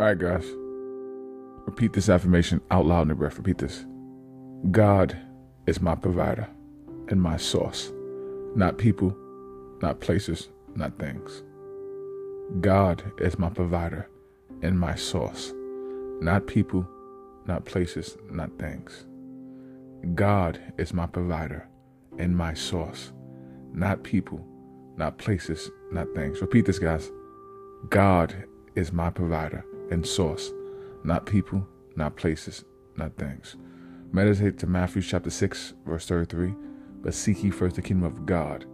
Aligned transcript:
All 0.00 0.06
right, 0.06 0.18
guys. 0.18 0.44
Repeat 1.66 1.92
this 1.92 2.08
affirmation 2.08 2.60
out 2.72 2.84
loud 2.84 3.02
in 3.02 3.08
the 3.08 3.14
breath. 3.14 3.38
Repeat 3.38 3.58
this. 3.58 3.86
God 4.72 5.16
is 5.68 5.80
my 5.80 5.94
provider 5.94 6.48
and 7.06 7.22
my 7.22 7.36
source, 7.36 7.92
not 8.56 8.76
people, 8.76 9.16
not 9.82 10.00
places, 10.00 10.48
not 10.74 10.98
things. 10.98 11.44
God 12.60 13.04
is 13.20 13.38
my 13.38 13.48
provider 13.50 14.08
and 14.62 14.80
my 14.80 14.96
source, 14.96 15.52
not 16.20 16.48
people, 16.48 16.84
not 17.46 17.64
places, 17.64 18.18
not 18.28 18.50
things. 18.58 19.06
God 20.16 20.58
is 20.76 20.92
my 20.92 21.06
provider 21.06 21.68
and 22.18 22.36
my 22.36 22.52
source, 22.52 23.12
not 23.72 24.02
people, 24.02 24.44
not 24.96 25.18
places, 25.18 25.70
not 25.92 26.08
things. 26.16 26.40
Repeat 26.40 26.66
this, 26.66 26.80
guys. 26.80 27.12
God 27.90 28.34
is 28.74 28.92
my 28.92 29.08
provider 29.08 29.64
and 29.90 30.06
source, 30.06 30.50
not 31.04 31.26
people, 31.26 31.66
not 31.96 32.16
places, 32.16 32.64
not 32.96 33.16
things. 33.16 33.56
Meditate 34.12 34.58
to 34.58 34.66
Matthew 34.66 35.02
chapter 35.02 35.30
6, 35.30 35.74
verse 35.84 36.06
33. 36.06 36.54
But 37.02 37.14
seek 37.14 37.42
ye 37.44 37.50
first 37.50 37.76
the 37.76 37.82
kingdom 37.82 38.06
of 38.06 38.24
God 38.24 38.64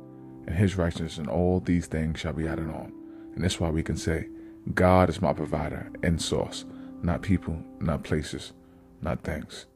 and 0.47 0.55
his 0.55 0.77
righteousness, 0.77 1.19
and 1.19 1.29
all 1.29 1.61
these 1.61 1.87
things 1.87 2.21
shall 2.21 2.33
be 2.33 2.47
added 2.47 2.69
on. 2.69 2.93
And 3.35 3.43
that's 3.43 3.59
why 3.59 3.71
we 3.71 3.83
can 3.83 3.97
say, 3.97 4.29
God 4.75 5.09
is 5.09 5.23
my 5.23 5.33
provider 5.33 5.91
and 6.03 6.21
source, 6.21 6.65
not 7.03 7.23
people, 7.23 7.57
not 7.81 8.05
places, 8.05 8.53
not 9.03 9.23
things. 9.23 9.67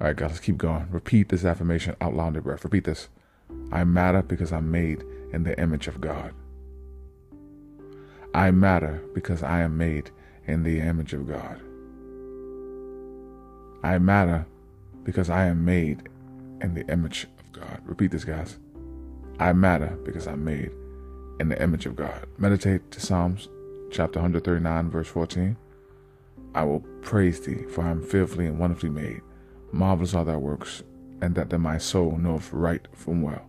All 0.00 0.06
right, 0.08 0.16
guys, 0.16 0.30
let's 0.30 0.40
keep 0.40 0.58
going. 0.58 0.88
Repeat 0.90 1.28
this 1.30 1.44
affirmation 1.44 1.96
out 2.00 2.14
loud 2.14 2.36
in 2.36 2.42
breath. 2.42 2.64
Repeat 2.64 2.84
this. 2.84 3.08
I 3.72 3.84
matter 3.84 4.22
because 4.22 4.52
I'm 4.52 4.70
made 4.70 5.02
in 5.32 5.44
the 5.44 5.58
image 5.60 5.86
of 5.86 6.00
God. 6.00 6.34
I 8.34 8.50
matter 8.50 9.02
because 9.14 9.42
I 9.42 9.62
am 9.62 9.78
made 9.78 10.10
in 10.46 10.62
the 10.62 10.80
image 10.80 11.12
of 11.12 11.28
God. 11.28 11.60
I 13.82 13.98
matter 13.98 14.46
because 15.04 15.30
I 15.30 15.46
am 15.46 15.64
made 15.64 16.08
in 16.60 16.74
the 16.74 16.86
image 16.90 17.26
of 17.38 17.52
God. 17.52 17.80
Repeat 17.84 18.10
this, 18.10 18.24
guys. 18.24 18.58
I 19.38 19.52
matter 19.52 19.96
because 20.04 20.26
I'm 20.26 20.44
made 20.44 20.70
in 21.40 21.48
the 21.48 21.62
image 21.62 21.86
of 21.86 21.96
God. 21.96 22.26
Meditate 22.38 22.90
to 22.92 23.00
Psalms 23.00 23.48
chapter 23.90 24.18
139, 24.18 24.90
verse 24.90 25.08
14. 25.08 25.56
I 26.54 26.64
will 26.64 26.80
praise 27.02 27.40
thee, 27.40 27.64
for 27.70 27.84
I 27.84 27.90
am 27.90 28.02
fearfully 28.02 28.46
and 28.46 28.58
wonderfully 28.58 28.90
made. 28.90 29.20
Marvelous 29.72 30.14
are 30.14 30.24
thy 30.24 30.36
works, 30.36 30.82
and 31.20 31.34
that 31.34 31.50
then 31.50 31.60
my 31.60 31.76
soul 31.76 32.16
knoweth 32.16 32.52
right 32.52 32.86
from 32.94 33.20
well. 33.20 33.44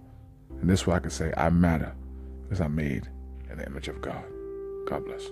And 0.60 0.70
this 0.70 0.86
way 0.86 0.96
I 0.96 1.00
can 1.00 1.10
say, 1.10 1.34
I 1.38 1.50
matter 1.50 1.94
because 2.44 2.60
I'm 2.60 2.76
made 2.76 3.08
in 3.50 3.58
the 3.58 3.66
image 3.66 3.88
of 3.88 4.02
God. 4.02 4.24
God 4.88 5.06
bless. 5.06 5.30